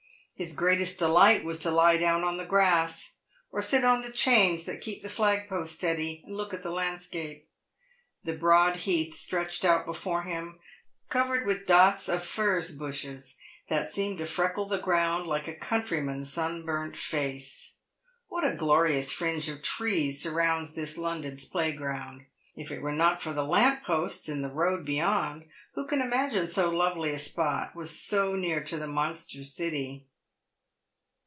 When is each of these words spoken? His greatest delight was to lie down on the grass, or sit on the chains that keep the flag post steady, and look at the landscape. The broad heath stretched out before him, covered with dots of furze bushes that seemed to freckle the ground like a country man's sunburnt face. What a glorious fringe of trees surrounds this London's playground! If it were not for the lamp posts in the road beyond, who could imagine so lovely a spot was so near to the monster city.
His 0.33 0.53
greatest 0.53 0.97
delight 0.97 1.43
was 1.45 1.59
to 1.59 1.69
lie 1.69 1.97
down 1.97 2.23
on 2.23 2.37
the 2.37 2.45
grass, 2.47 3.17
or 3.51 3.61
sit 3.61 3.83
on 3.83 4.01
the 4.01 4.11
chains 4.11 4.63
that 4.65 4.81
keep 4.81 5.03
the 5.03 5.07
flag 5.07 5.47
post 5.47 5.75
steady, 5.75 6.23
and 6.25 6.35
look 6.35 6.51
at 6.51 6.63
the 6.63 6.71
landscape. 6.71 7.47
The 8.23 8.33
broad 8.33 8.77
heath 8.77 9.13
stretched 9.13 9.63
out 9.63 9.85
before 9.85 10.23
him, 10.23 10.57
covered 11.09 11.45
with 11.45 11.67
dots 11.67 12.09
of 12.09 12.23
furze 12.23 12.71
bushes 12.75 13.37
that 13.69 13.93
seemed 13.93 14.17
to 14.17 14.25
freckle 14.25 14.65
the 14.65 14.79
ground 14.79 15.27
like 15.27 15.47
a 15.47 15.53
country 15.53 16.01
man's 16.01 16.33
sunburnt 16.33 16.95
face. 16.97 17.75
What 18.27 18.43
a 18.43 18.55
glorious 18.55 19.11
fringe 19.11 19.47
of 19.47 19.61
trees 19.61 20.23
surrounds 20.23 20.73
this 20.73 20.97
London's 20.97 21.45
playground! 21.45 22.25
If 22.55 22.71
it 22.71 22.81
were 22.81 22.93
not 22.93 23.21
for 23.21 23.31
the 23.31 23.45
lamp 23.45 23.83
posts 23.83 24.27
in 24.27 24.41
the 24.41 24.49
road 24.49 24.87
beyond, 24.87 25.45
who 25.75 25.85
could 25.85 25.99
imagine 25.99 26.47
so 26.47 26.71
lovely 26.71 27.11
a 27.11 27.19
spot 27.19 27.75
was 27.75 27.91
so 27.95 28.35
near 28.35 28.63
to 28.63 28.77
the 28.79 28.87
monster 28.87 29.43
city. 29.43 30.07